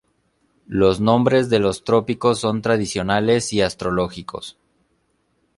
[0.65, 4.57] Los nombres de los trópicos son tradicionales y astrológicos.